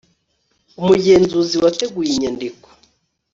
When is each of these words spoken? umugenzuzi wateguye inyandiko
umugenzuzi 0.79 1.55
wateguye 1.63 2.09
inyandiko 2.15 2.67